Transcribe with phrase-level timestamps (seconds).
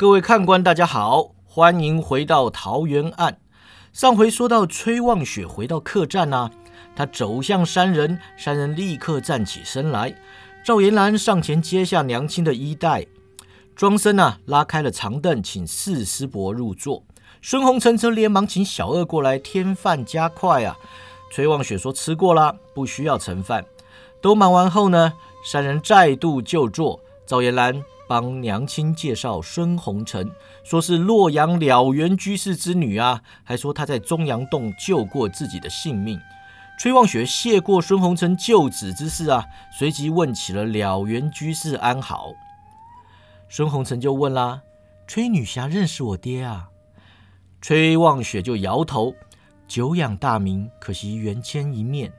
[0.00, 3.36] 各位看官，大家好，欢迎回到桃园案。
[3.92, 6.50] 上回说到崔望雪回到客栈啊，
[6.96, 10.14] 他走向山人，山人立刻站起身来。
[10.64, 13.06] 赵延兰上前接下娘亲的衣带，
[13.76, 17.04] 庄生啊拉开了长凳，请四师伯入座。
[17.42, 20.78] 孙红尘则连忙请小二过来添饭加快啊。
[21.30, 23.66] 崔望雪说吃过了，不需要盛饭。
[24.22, 25.12] 都忙完后呢，
[25.44, 26.98] 三人再度就坐。
[27.26, 27.84] 赵延兰。
[28.10, 30.28] 帮娘亲介绍孙红尘，
[30.64, 36.20] 说是洛阳了缘居士之女啊，还说她在中阳洞救过自己的性命。
[36.76, 39.46] 崔望雪谢过孙红尘救子之事啊，
[39.78, 42.32] 随即问起了了缘居士安好。
[43.48, 44.62] 孙红尘就问啦
[45.06, 46.70] ：“崔女侠认识我爹啊？”
[47.62, 49.14] 崔望雪就摇头
[49.68, 52.12] ：“久仰大名，可惜缘牵一面。”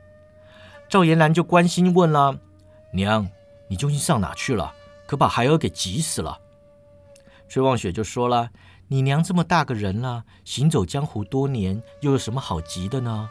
[0.88, 2.40] 赵延兰就关心问啦
[2.96, 3.28] ：“娘，
[3.68, 4.74] 你究竟上哪去了？”
[5.12, 6.40] 可把孩儿给急死了。
[7.50, 8.50] 崔望雪就说了
[8.88, 13.30] ：“你娘这么大个人了，行走江湖多年，又有什么好急的呢？”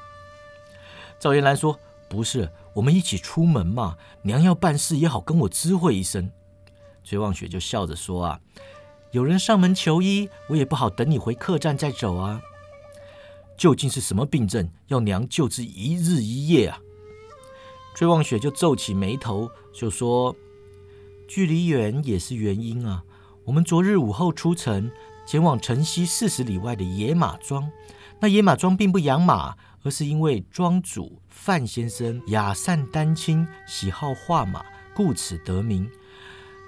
[1.18, 6.30] 赵延兰说：“不是，我们一起出门嘛，娘要办事也好跟我知会一声。”
[7.02, 8.40] 崔望雪就笑着说：“啊，
[9.12, 12.42] 有人上门求医，我也不好等你回客栈再走啊。
[13.56, 16.78] 究竟是什么病症，要娘救治一日一夜啊？”
[17.96, 20.36] 崔望雪就皱起眉头，就说。
[21.30, 23.04] 距离远也是原因啊！
[23.44, 24.90] 我们昨日午后出城，
[25.24, 27.70] 前往城西四十里外的野马庄。
[28.18, 35.88] 那野马庄并不养马，而是因为庄主范先生雅善丹青，喜好画马，故此得名。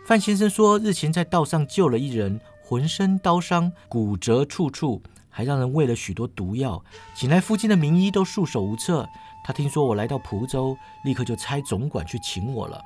[0.06, 6.84] 范先生说，日前在道上救了一人，浑身刀伤，骨折处处，还让人喂了许多毒药，
[7.16, 9.08] 请来附近的名医都束手无策。
[9.44, 12.80] 他听说我来到蒲州，立刻就差总管去请我了。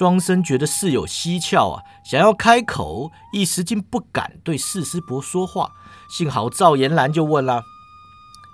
[0.00, 5.72] 庄生觉得事有蹊跷啊，想要开口，一时竟不敢对四师伯说话。
[6.08, 7.62] 幸好赵延兰就问了：“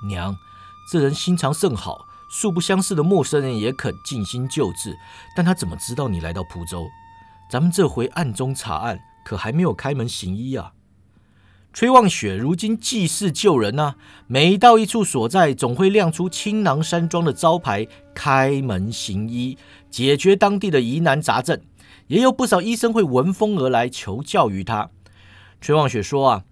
[0.08, 0.36] 娘，
[0.90, 4.98] 这人心肠甚好，素不相识的陌生人也肯尽心救治。
[5.36, 6.84] 但他怎么知道你来到蒲州？
[7.48, 10.72] 咱们这回暗中查案，可还没有开门行医啊。”
[11.78, 19.58] 崔望雪如今济世救人啊，每到一处所在，总会亮出青囊山庄的招牌，开门行医，
[19.90, 21.60] 解决当地的疑难杂症。
[22.06, 24.88] 也有不少医生会闻风而来求教于他。
[25.60, 26.44] 崔望雪说啊，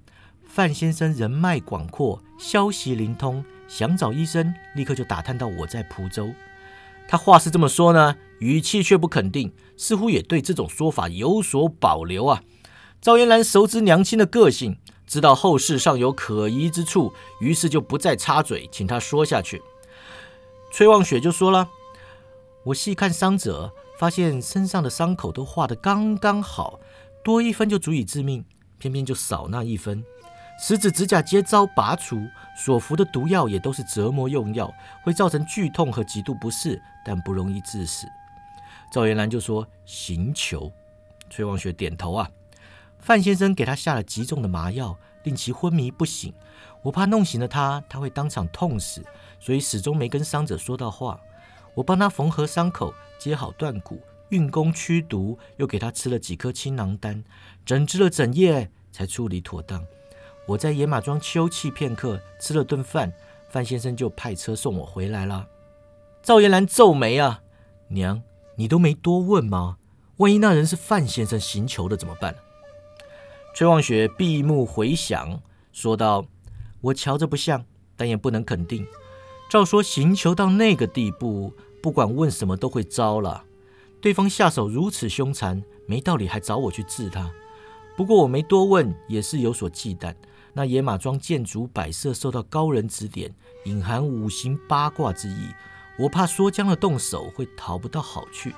[0.47, 6.29] 范先生人脉广阔，消息灵通，想找医生，立刻就打探到我在蒲州。
[7.09, 12.43] 他话是这么说呢，语气却不肯定，似乎也对这种说法有所保留啊。
[13.01, 14.77] 赵延兰熟知娘亲的个性。
[15.07, 19.63] 知道后事尚有可疑之处，于是就不再插嘴，请他说下去。
[20.73, 21.69] 崔望雪就说了
[22.65, 26.81] ：“我细看伤者，发现身上的伤口都画得刚刚好，
[27.23, 28.45] 多一分就足以致命，
[28.79, 30.03] 偏偏就少那一分。
[30.61, 32.17] 食指、指甲皆遭拔除，
[32.57, 34.73] 所服的毒药也都是折磨用药，
[35.03, 38.07] 会造成剧痛和极度不适，但不容易致死。”
[38.91, 40.73] 赵延兰就说：“行求。”
[41.31, 42.29] 崔望雪点头啊。
[43.05, 46.33] 范先生给他下了极重的麻药，令其昏迷不醒。
[46.83, 49.05] 我怕弄醒了他，他会当场痛死，
[49.39, 51.21] 所以始终没跟伤者说到话。
[51.75, 54.01] 我帮他缝合伤口，接好断骨，
[54.31, 57.23] 运功驱毒，又给他吃了几颗青囊丹，
[57.67, 59.85] 整治了整夜才处理妥当。
[60.47, 63.13] 我在野马庄休憩片刻，吃了顿饭，
[63.51, 65.47] 范先生就派车送我回来了。
[66.23, 67.43] 赵延兰皱眉啊，
[67.89, 68.23] 娘，
[68.57, 69.77] 你都没多问吗？
[70.17, 72.35] 万一那人是范先生行求的怎么办？
[73.55, 75.41] 崔望雪闭目回想，
[75.73, 76.27] 说道
[76.83, 77.65] ：“我瞧着不像，
[77.97, 78.85] 但也不能肯定。
[79.49, 83.45] 照说行求到那个地步，不管问什么都会招了。
[84.01, 87.31] 对方下手如此凶残，没道理还找我去治他。
[87.97, 90.13] 不过我没多问，也是有所忌惮。
[90.53, 93.33] 那野马庄建筑摆设受到高人指点，
[93.67, 95.47] 隐含五行八卦之意，
[95.97, 98.53] 我怕说僵了动手会讨不到好去。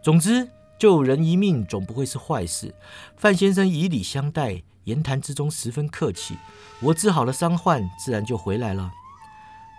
[0.00, 0.48] 总之。”
[0.78, 2.74] 救人一命总不会是坏事。
[3.16, 6.36] 范先生以礼相待，言谈之中十分客气。
[6.80, 8.92] 我治好了伤患，自然就回来了。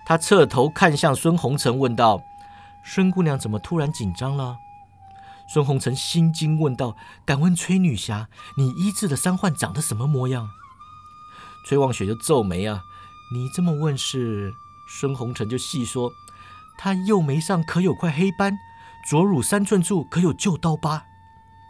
[0.06, 2.24] 他侧头看向孙红尘，问道
[2.84, 4.58] ：“孙姑娘怎么突然紧张了？”
[5.54, 6.96] 孙红尘心惊问道
[7.26, 8.28] ：“敢问崔女侠，
[8.58, 10.50] 你医治的伤患长得什么模样？”
[11.68, 12.84] 崔望雪就皱眉啊
[13.34, 14.54] ：“你这么问是？”
[14.90, 16.12] 孙红尘就细说
[16.78, 18.58] ：“他右眉上可有块黑斑。”
[19.08, 21.02] 左乳三寸处可有旧刀疤？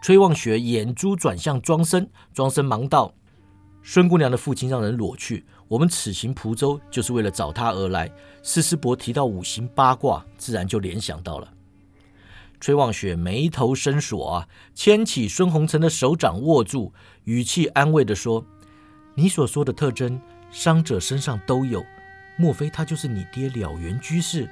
[0.02, 3.14] 崔望雪眼珠转向庄生，庄生忙道
[3.84, 8.10] ：“孙姑娘的父亲让人裸去，我们此行蒲州就是为了找他而来。”
[8.42, 11.54] 施师伯提到五行八卦，自然就联想到了。
[12.60, 16.92] 崔望雪眉头深锁啊，牵起孙红尘的手掌握住，
[17.26, 18.44] 语气安慰地说
[19.14, 20.20] ：“你所说的特征，
[20.50, 21.86] 伤者身上都有，
[22.36, 24.50] 莫非他就是你爹了缘居士？”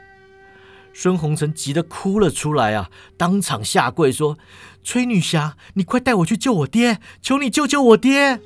[0.97, 4.37] 孙红尘急得哭了出来啊，当场下跪说
[4.81, 8.39] ：“崔女侠，你快带我去救我爹，求你救救我爹！”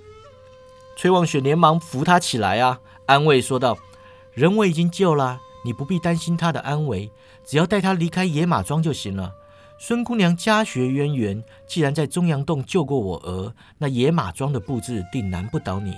[0.98, 3.78] 崔望雪连忙扶他起来啊，安慰说道
[4.34, 7.12] ：“人我已经救了，你不必担心他的安危，
[7.46, 9.31] 只要带他离开野马庄就行了。
[9.78, 15.94] 孙姑娘家学渊源，既然在中阳洞救过我儿，那野马庄的布置定难不倒你。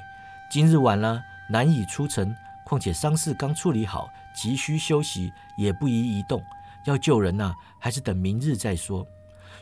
[0.51, 6.41] 今日晚了，难以出城，况且伤势刚处理好。”急需休息，也不宜移动。
[6.85, 9.05] 要救人呐，还是等明日再说。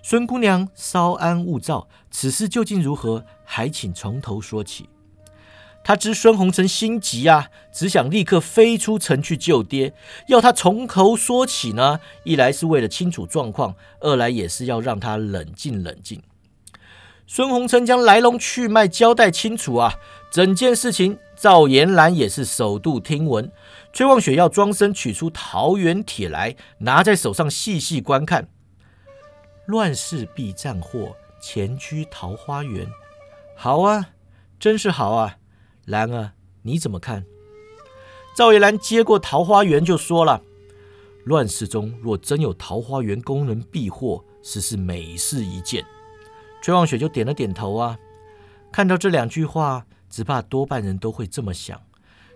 [0.01, 4.89] 孙姑娘稍安勿躁，此事究竟如何，还请从头说起。
[5.83, 9.93] 他知孙红尘心急啊，只想立刻飞出城去救爹。
[10.27, 16.21] 要他从头说起呢，一来是为了清楚状况，二来也是要让他冷静冷静。
[17.31, 19.93] 孙红尘将来龙去脉交代清楚啊，
[20.31, 23.51] 整件事情赵延兰也是首度听闻。
[23.93, 28.49] 崔望雪要庄生取出桃园帖来，拿在手上细细观看。
[29.67, 32.87] 乱世必战祸，前居桃花源。
[33.55, 34.09] 好啊，
[34.59, 35.37] 真是好啊。
[35.85, 36.31] 兰儿，
[36.63, 37.25] 你怎么看？
[38.35, 40.41] 赵延兰接过桃花源就说了：
[41.25, 45.85] 乱世中若真有桃花源功能避祸，实是美事一件。
[46.61, 47.97] 崔望雪就点了点头啊。
[48.71, 51.79] 看到这两句话，只怕多半人都会这么想。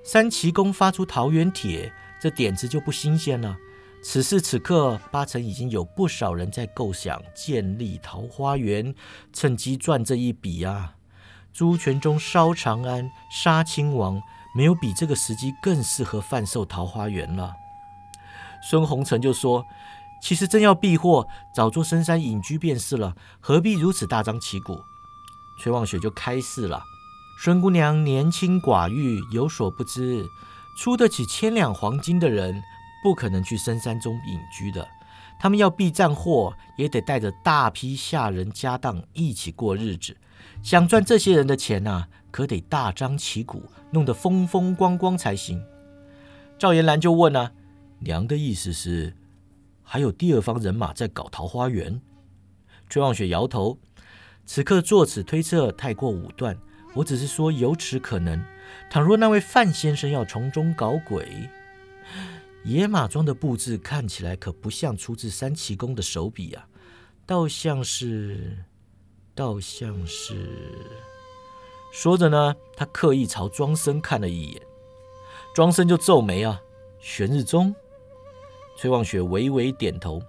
[0.03, 3.55] 三奇公发出桃园帖，这点子就不新鲜了。
[4.01, 8.93] 此时此刻，八成已经有不少人在构想建立桃花源，
[9.31, 10.95] 趁机赚这一笔啊！
[11.53, 14.21] 朱全忠烧长安、杀亲王，
[14.55, 17.53] 没有比这个时机更适合贩售桃花源了。
[18.61, 19.65] 孙红尘就说
[20.23, 24.81] ：“其实真要避祸，早做深山隐居便是了，何必如此大张旗鼓？”
[25.59, 26.81] 崔望雪就开示了。
[27.37, 30.25] 孙姑娘年轻寡欲，有所不知，
[30.77, 32.63] 出得起千两黄金的人，
[33.03, 34.87] 不可能去深山中隐居的。
[35.37, 40.15] 他们要避战祸，也得带着大批下人家当一起过日子。
[40.61, 45.61] 想赚这些人的钱呐，可得大张旗鼓，弄得风风光光才行。
[46.57, 47.51] 赵延兰就问啊
[47.99, 49.17] ：“娘的意思是，
[49.93, 52.01] 还有第二方人马在搞桃花源？”
[52.89, 53.77] 崔望雪摇头，
[54.43, 56.57] 此刻作此推测太过武断。
[56.95, 58.43] 我只是说有此可能。
[58.89, 61.47] 倘若那位范先生要从中搞鬼，
[62.63, 66.67] 野马庄的布置看起来可不像出自三奇公的手笔啊，
[67.27, 68.65] 倒像是，
[69.35, 70.49] 倒像是。
[71.91, 74.61] 说着呢，他刻意朝庄生看了一眼，
[75.53, 76.59] 庄生就皱眉啊。
[76.99, 77.75] 玄日宗，
[78.83, 80.21] 崔望雪微微点头。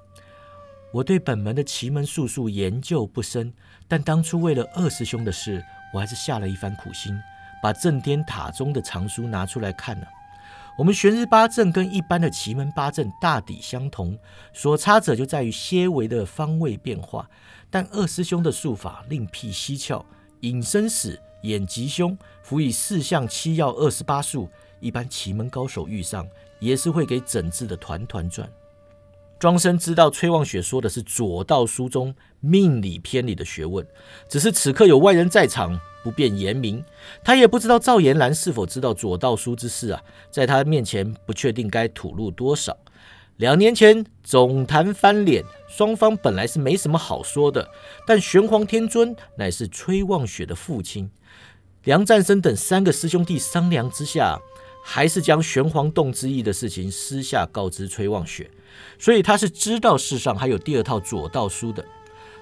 [0.92, 3.52] 我对本门的奇门术数研究不深，
[3.88, 5.60] 但当初为了二师兄的事。
[5.92, 7.18] 我还是下了一番苦心，
[7.60, 10.06] 把正天塔中的藏书拿出来看了。
[10.78, 14.16] 我们玄日八阵跟一般的奇门八阵大抵相同，
[14.52, 17.28] 所差者就在于些微的方位变化。
[17.68, 20.06] 但二师兄的术法另辟蹊跷，
[20.42, 24.48] 引生死、眼吉凶，辅以四象七曜二十八术，
[24.78, 26.24] 一般奇门高手遇上，
[26.58, 28.48] 也是会给整治的团团转。
[29.38, 33.86] 庄生知道崔望雪说的是左道书中命理篇里的学问，
[34.28, 36.82] 只是此刻有外人在场，不便言明。
[37.22, 42.74] 他也不知道赵延兰是否知道左道书之事啊，在他面前不确定该吐露多少。
[43.36, 47.68] 两年前总坛翻脸，双方本来是没什么好说的，
[48.06, 51.10] 但玄黄天尊乃是崔望雪的父亲，
[51.82, 54.40] 梁战生等三个师兄弟商量之下。
[54.86, 58.50] 还是将玄黄洞之意的事情私下告知崔望雪，
[58.98, 61.82] 所以他是知道世上还有第二套左道书的。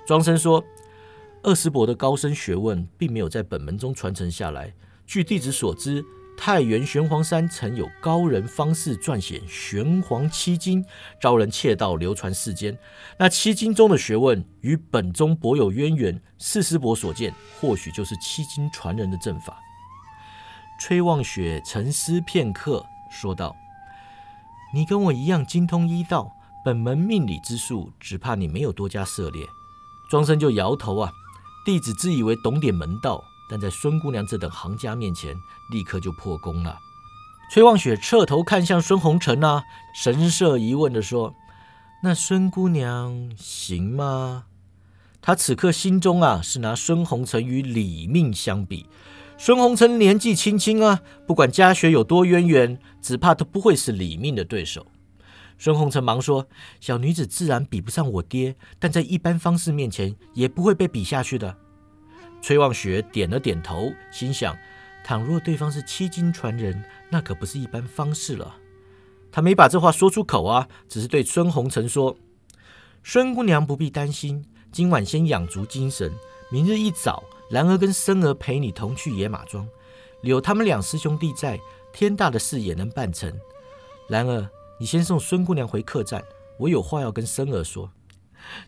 [0.04, 0.62] 庄生说，
[1.44, 4.74] 二师伯的高深学问并没有在本门中传承下来。
[5.06, 6.04] 据弟子所知，
[6.36, 10.84] 太原玄黄山曾有高人方士撰写玄黄七经，
[11.20, 12.76] 招人窃盗流传世间。
[13.16, 19.60] 那七经中的学问与本宗颇有渊源，四师伯所见或许就是七经传人的阵法。
[20.84, 23.54] 崔望雪沉思片刻，说道
[24.74, 26.34] ：“你跟我一样精通医道，
[26.64, 29.46] 本门命理之术，只怕你没有多加涉猎。”
[30.10, 31.12] 庄生就摇头啊，
[31.64, 35.36] 弟子自以为懂点门道，但在孙姑娘这等行家面前，
[35.70, 36.76] 立刻就破功了。
[37.52, 39.62] 崔望雪侧头看向孙红尘啊，
[39.94, 41.32] 神色疑问的说
[42.02, 44.46] ：“那孙姑娘行吗？”
[45.22, 48.88] 他此刻心中啊，是拿孙红尘与李命相比。
[49.44, 54.86] 孙红尘年纪轻轻啊，不管家学有多渊源，只怕都不会是李命的对手。
[55.58, 56.46] 孙红尘忙说
[56.78, 61.56] ：“小女子自然比不上我爹，但在一般方士面前也不会被比下去的。”
[62.40, 64.56] 崔望雪点了点头，心想：
[65.02, 66.80] 倘若对方是七金传人，
[67.10, 68.54] 那可不是一般方士了。
[69.32, 72.16] 他没把这话说出口啊，只是对孙红尘说
[73.02, 76.12] ：“孙姑娘不必担心，今晚先养足精神，
[76.48, 79.66] 明日一早，兰儿跟生儿陪你同去野马庄。
[80.22, 81.58] 有他们两师兄弟在，
[81.92, 83.32] 天大的事也能办成。
[84.08, 86.24] 兰儿。”你先送孙姑娘回客栈，
[86.58, 87.92] 我有话要跟生儿说。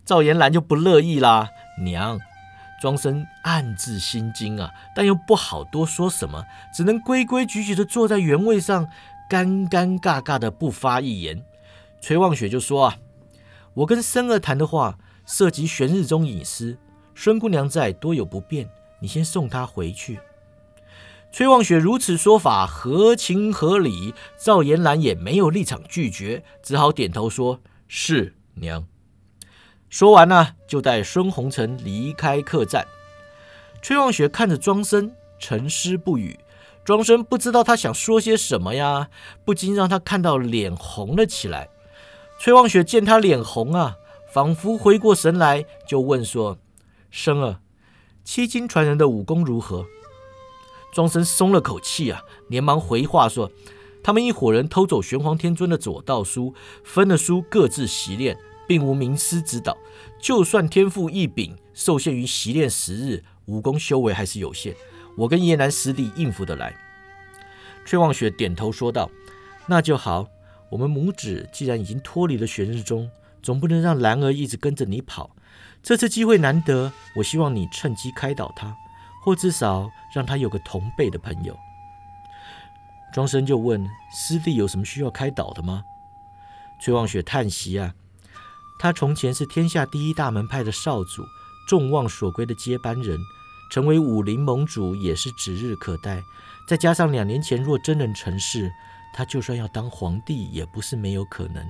[0.05, 1.49] 赵延兰就不乐意啦，
[1.83, 2.21] 娘。
[2.81, 8.87] 庄生暗自心惊啊，但又不好多说什么，只能规规矩矩的坐在原位上，
[9.29, 11.45] 尴尴尬尬的不发一言。
[12.01, 12.99] 崔望雪就说啊，
[13.73, 16.79] 我跟生儿谈的话涉及玄日中隐私，
[17.15, 18.69] 孙姑娘在多有不便，
[19.01, 20.19] 你先送她回去。
[21.33, 28.87] 崔望雪如此说法合情合理，赵延兰也没有立场拒绝，只好点头说：“是娘。”
[29.91, 32.87] 说完呢，就带孙红尘离开客栈。
[33.83, 36.39] 崔望雪看着庄生沉思不语，
[36.85, 39.09] 庄生不知道他想说些什么呀，
[39.45, 41.69] 不禁让他看到脸红了起来。
[42.39, 43.97] 崔望雪见他脸红啊，
[44.33, 46.59] 仿佛回过神来，就问说
[47.17, 47.61] ：“生儿，
[48.25, 49.87] 七金传人的武功如何？”
[50.93, 53.53] 庄生松了口气啊，连忙回话说
[54.03, 56.53] ：“他们一伙人偷走玄黄天尊的左道书，
[56.83, 59.79] 分了书各自习练，并无名师指导。
[60.21, 64.75] 就算天赋异禀，受限于习练时日，武功修为还是有限。
[65.17, 66.77] 我跟叶南师弟应付得来。”
[67.87, 69.09] 崔望雪点头说道
[69.69, 70.27] ：“那就好。
[70.69, 73.09] 我们母子既然已经脱离了玄日宗，
[73.45, 75.31] 总不能让兰儿一直跟着你跑。
[75.83, 78.77] 这次机会难得，我希望你趁机开导他。”
[79.25, 81.59] 或至少让他有个同辈的朋友。
[83.15, 85.83] 庄生就问师弟有什么需要开导的吗？
[86.79, 87.95] 崔望雪叹息啊，
[88.79, 91.25] 他从前是天下第一大门派的少主，
[91.67, 93.19] 众望所归的接班人，
[93.71, 96.23] 成为武林盟主也是指日可待。
[96.69, 98.71] 再加上两年前若真能成事，
[99.15, 101.67] 他就算要当皇帝也不是没有可能。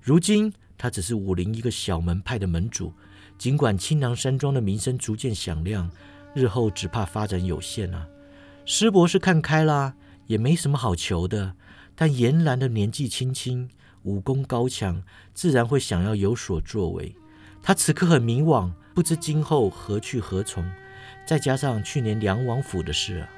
[0.00, 2.92] 如今他只是武林一个小门派的门主，
[3.38, 5.90] 尽管青囊山庄的名声逐渐响亮。
[6.34, 8.06] 日后只怕发展有限啊！
[8.66, 9.94] 师伯是看开啦，
[10.26, 11.54] 也没什么好求的。
[11.94, 13.70] 但严兰的年纪轻轻，
[14.02, 15.02] 武功高强，
[15.32, 17.16] 自然会想要有所作为。
[17.62, 20.70] 他此刻很迷惘，不知今后何去何从。
[21.26, 23.30] 再加上去年梁王府的事啊，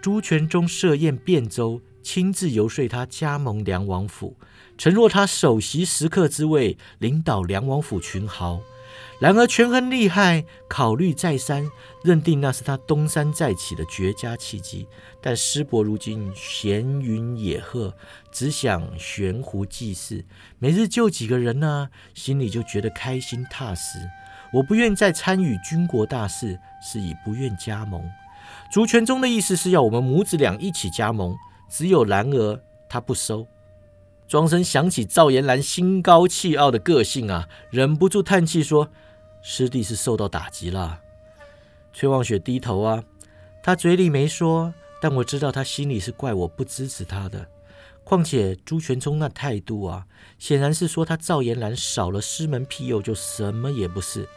[0.00, 4.36] 朱全忠设宴汴州，亲自游说他加盟梁王府，
[4.78, 8.60] 承诺他首席食客之位，领导梁王府群豪。
[9.18, 11.68] 然而权衡利害，考虑再三，
[12.04, 14.86] 认定那是他东山再起的绝佳契机。
[15.20, 17.92] 但师伯如今闲云野鹤，
[18.30, 20.24] 只想悬壶济世，
[20.60, 23.98] 每日救几个人呢，心里就觉得开心踏实。
[24.52, 28.00] 我不愿再参与军国大事，是以不愿加盟。
[28.70, 31.34] 竹泉宗的意思是要我们母子俩一起加盟，
[31.68, 33.44] 只有兰儿他不收。
[34.28, 38.90] 庄生想起赵延兰心高气傲的个性啊，忍不住叹气说。
[39.40, 41.00] 师弟是受到打击了，
[41.94, 43.02] 崔望雪低头啊，
[43.62, 47.48] 他嘴里没说，但我知道他心里是怪我不支持他的。
[48.04, 50.06] 况且朱全忠那态度啊，
[50.38, 54.28] 显然是说他赵延兰少了师门庇佑就什么也不是。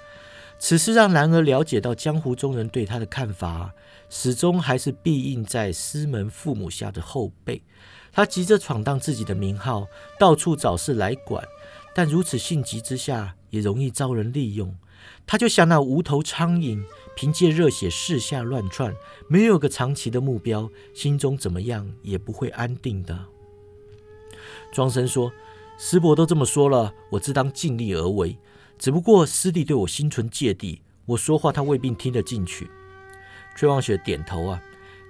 [0.57, 3.73] 此事让兰儿了解到江湖中人对他的看法，
[4.09, 7.61] 始终还是庇应在师门父母下的后辈。
[8.11, 9.87] 他急着闯荡自己的名号，
[10.19, 11.43] 到处找事来管，
[11.95, 14.75] 但如此性急之下，也容易遭人利用。
[15.25, 16.83] 他就像那无头苍蝇，
[17.15, 18.93] 凭借热血四下乱窜，
[19.27, 23.17] 没有个长期的目标，心中怎么样也不会安定的。
[24.71, 25.31] 庄生说
[25.79, 28.37] ：“师伯都这么说了，我自当尽力而为。
[28.77, 32.69] 只不过师弟对我心存芥蒂，我说话他未必听得进去。”
[33.55, 34.61] 崔望雪点头啊，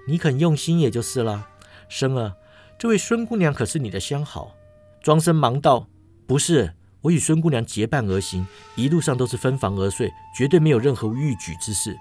[0.07, 1.47] 你肯用心也就是了。
[1.89, 2.33] 生儿，
[2.81, 4.55] 这位孙姑娘可是你的相好？
[5.03, 5.87] 庄生忙道
[6.25, 11.95] ：“不是。”我与孙姑娘结伴而行，一路上都是分房而睡，绝对没有任何逾矩之事。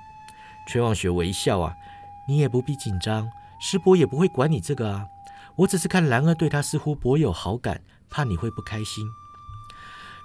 [0.66, 1.74] 崔望雪微笑啊，
[2.26, 3.28] 你也不必紧张，
[3.60, 5.04] 师伯也不会管你这个啊。
[5.56, 9.06] 我只是看兰儿对他似乎颇有好感，怕你会不开心。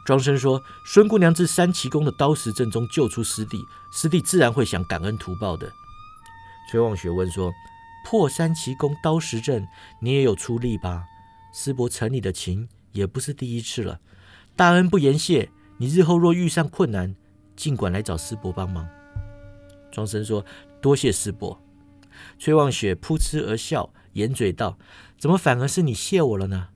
[0.06, 5.70] 庄生说：“孙姑娘自三奇宫的刀石阵中救出师弟，师弟自然会想感恩图报的。”
[6.72, 7.52] 崔望学问说
[8.06, 9.68] ：“破山奇功刀石阵，
[10.00, 11.06] 你也有出力吧？
[11.52, 14.00] 师伯承你的情，也不是第一次了。”
[14.56, 17.16] 大恩不言谢，你日后若遇上困难，
[17.56, 18.88] 尽管来找师伯帮忙。
[19.92, 20.46] 庄生说
[20.80, 21.60] ：“多谢师伯。”
[22.38, 24.78] 崔望雪扑哧而笑，掩嘴道
[25.18, 26.70] ：“怎么反而是你谢我了呢？”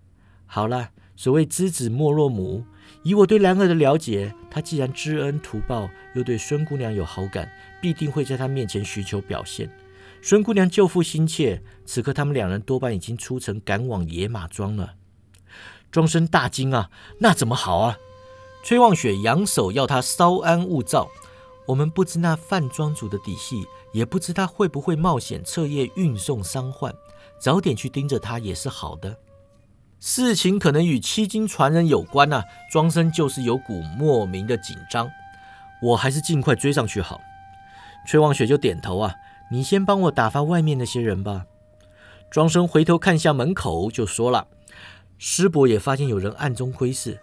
[0.48, 2.66] 好了，所谓知子莫若母，
[3.04, 7.48] 以我对兰儿的了解，她既然知恩图报，又对孙姑娘有好感，
[7.80, 9.70] 必定会在她面前寻求表现。
[10.22, 14.96] 孙姑娘救父心切，此刻他们两人多半已经出城赶往野马庄了。
[15.92, 17.98] 庄生大惊啊，那怎么好啊？
[18.64, 21.08] 崔望雪扬手要他稍安勿躁。
[21.68, 26.94] 我们不知那范庄主的底细，也不知他会不会冒险彻夜运送伤患，
[27.40, 29.18] 早点去盯着他也是好的。
[30.00, 32.44] 事情可能与七金传人有关呐。
[32.72, 35.10] 庄生就是有股莫名的紧张，
[35.82, 37.22] 我还是尽快追上去好。
[38.08, 39.14] 崔望雪就点头啊。
[39.52, 41.46] 你先帮我打发外面那些人吧。
[42.30, 44.48] 庄生回头看向门口，就说了
[45.18, 47.20] ：“师伯也发现有人暗中窥视，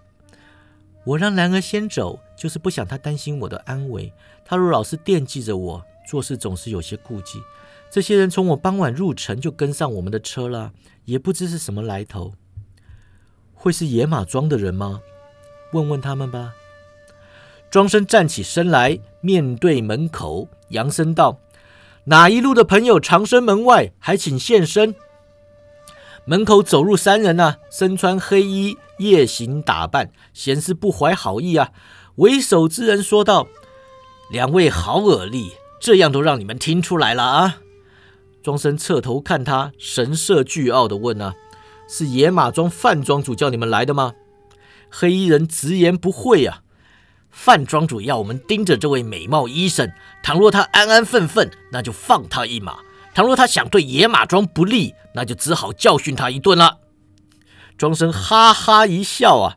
[1.04, 4.12] 我让兰儿先走，就是不想他担心我的安危。
[4.44, 7.40] 他若老是惦记着我，做事总是有些顾忌。
[7.88, 10.72] 这些人从我傍晚入城就跟上我们的车了，
[11.04, 12.34] 也不知是什么来头。
[13.54, 15.00] 会是野马庄的人吗？
[15.72, 16.54] 问问他们吧。”
[17.70, 21.38] 庄生站起身来，面对门口，扬声道。
[22.08, 24.94] 哪一路的朋友长生门外，还请现身。
[26.24, 31.70] 门口走入三人啊，身穿黑衣，夜行打扮，显示不怀好意啊。
[32.16, 33.48] 为首之人说道
[34.30, 37.56] ：“两位好耳力，这样都让你们听出来了啊！”
[38.40, 41.34] 庄生侧头看他，神色倨傲的问：“啊，
[41.88, 44.14] 是野马庄范庄主叫你们来的吗？”
[44.88, 46.62] 黑衣人直言不讳啊。
[47.38, 52.78] 范庄主要我们盯着这位美貌医生，倘若他安安分分，那就放他一马；
[53.14, 56.78] 倘若他想对野马庄不利，那就只好教训他一顿了。
[57.76, 59.56] 庄生哈哈一笑啊，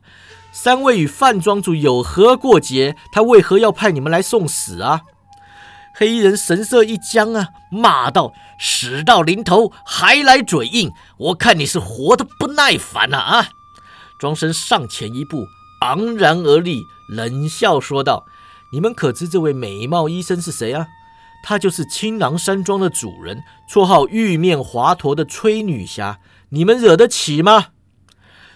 [0.52, 2.98] 三位与范庄主有何过节？
[3.14, 5.02] 他为何要派你们来送死啊？
[5.96, 13.48] 黑衣人神色一僵啊，骂道：“死到临头还来嘴硬，我看你是活得不耐烦了啊！”
[14.20, 15.48] 庄生上前一步，
[15.82, 16.84] 昂然而立。
[17.10, 18.26] 冷笑说道
[18.72, 20.88] ：“你们可知这位美貌医生是谁啊？
[21.44, 26.20] 她就是青狼山庄的主人，绰号玉面华佗的崔女侠。
[26.50, 27.68] 你们惹得起吗？”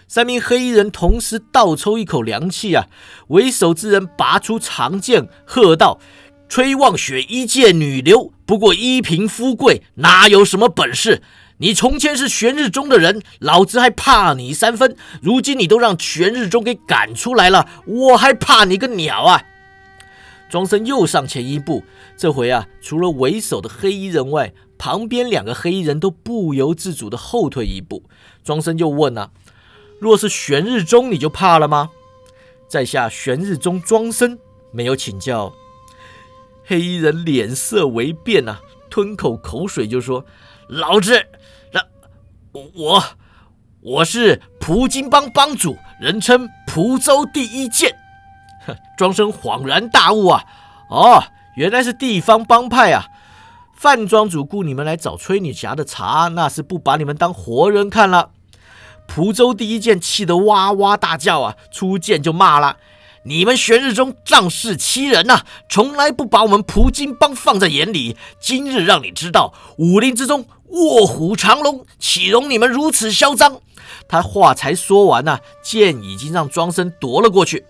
[0.06, 2.86] 三名黑衣人同时倒抽一口凉气啊！
[3.28, 5.98] 为首之人拔出长剑，喝道
[6.48, 11.22] ：“崔望雪一介女流，不过一贫夫贵，哪有什么本事？”
[11.64, 14.94] 你从前是玄日宗的人，老子还怕你三分。
[15.22, 19.42] 如今你都让玄日宗给赶出来了，我还怕你个鸟啊！
[20.50, 21.82] 庄生又上前一步，
[22.18, 28.02] 这回啊，除了为首的黑衣人外，旁边两个黑衣人都不由自主的后退一步。
[28.44, 29.30] 庄生又问啊
[29.98, 31.88] ：“若是玄日宗，你就怕了吗？”
[32.68, 34.38] 在下玄日宗庄生，
[34.70, 35.54] 没有请教。
[36.66, 40.26] 黑衣人脸色为变啊，吞口口水就说
[40.68, 41.26] ：“老子。”
[42.74, 43.02] 我
[43.80, 47.96] 我是蒲金帮帮主，人称蒲州第一剑。
[48.96, 50.44] 庄生恍然大悟啊！
[50.88, 51.24] 哦，
[51.56, 53.06] 原来是地方帮派啊！
[53.74, 58.30] 范庄主雇你们来找崔女侠的茬，那是不把你们当活人看了。
[59.06, 61.56] 蒲州第一剑气得哇哇大叫啊！
[61.72, 62.76] 出剑就骂了
[63.26, 68.16] ：“你们玄日宗仗势欺人呐，从来不把我们蒲金帮放在眼里。
[68.38, 73.60] 今日让你知道，武林之中。”卧虎藏龙，岂容你们如此嚣张？
[74.08, 77.64] 他话才说完呢，剑已经让庄生夺了过去。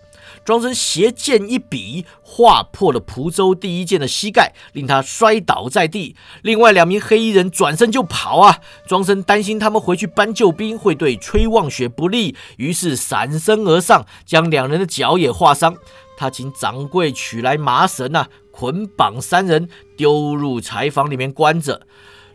[0.45, 6.15] 庄生斜剑一比，划破了蒲州第一剑的膝盖，令他摔倒在地。
[6.43, 8.59] 另外两名黑衣人转身就跑啊！
[8.85, 15.75] 庄生担心他们回去搬救兵会对崔望雪不利，于是闪身而上，将两人的脚也划伤。
[16.15, 21.81] 他请掌柜取来麻绳啊，捆绑三人，丢入柴房里面关着。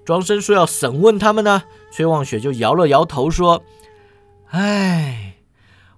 [0.05, 3.63] 庄生说要审问他们呢，崔望雪就摇了摇头说
[4.51, 5.30] ：“哎，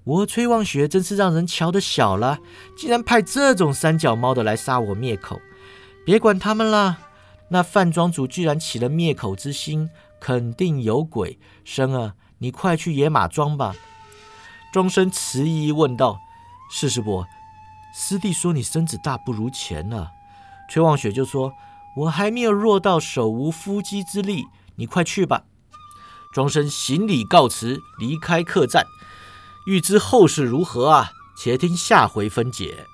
[0.05, 2.39] 我崔望雪真是让人瞧得小了，
[2.77, 5.41] 竟然派这种三脚猫的来杀我灭口。
[6.05, 6.99] 别管他们了，
[7.49, 11.39] 那范庄主居然起了灭口之心，肯定有鬼。
[11.65, 13.75] 生儿，你快去野马庄吧。”
[14.73, 16.19] 庄生迟疑问道
[16.73, 17.27] ：“是师伯，
[17.95, 20.11] 师弟说你身子大不如前了。”
[20.71, 21.53] 崔望雪就说。
[21.95, 25.43] 我还没有弱到手无缚鸡之力，你快去吧。
[26.33, 28.87] 庄生行礼告辞，离开客栈。
[29.65, 31.13] 欲知后事如何啊？
[31.35, 32.89] 且听下回分解。